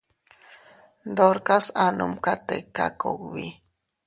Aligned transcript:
Ndorkas 1.09 1.65
a 1.83 1.85
numka 1.97 2.33
tika 2.47 2.85
kugbi. 2.99 3.45